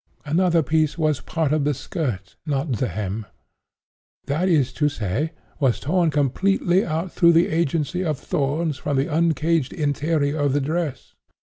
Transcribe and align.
Another 0.25 0.63
piece 0.63 0.97
was 0.97 1.21
'part 1.21 1.53
of 1.53 1.63
the 1.63 1.75
skirt, 1.75 2.35
not 2.43 2.71
the 2.71 2.87
hem,'—that 2.87 4.49
is 4.49 4.73
to 4.73 4.89
say, 4.89 5.31
was 5.59 5.79
torn 5.79 6.09
completely 6.09 6.83
out 6.83 7.11
through 7.11 7.33
the 7.33 7.49
agency 7.49 8.03
of 8.03 8.17
thorns, 8.17 8.77
from 8.77 8.97
the 8.97 9.05
uncaged 9.05 9.73
interior 9.73 10.39
of 10.39 10.53
the 10.53 10.59
dress! 10.61 11.13